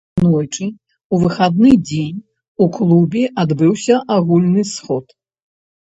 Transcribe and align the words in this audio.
Аднойчы, 0.19 0.65
у 1.13 1.19
выхадны 1.23 1.71
дзень, 1.87 2.17
у 2.65 2.71
клубе 2.79 3.23
адбыўся 3.45 3.95
агульны 4.17 4.63
сход. 4.75 5.05